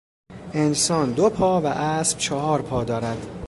[0.53, 3.27] انسان دو پا و اسب چهار پا دارد.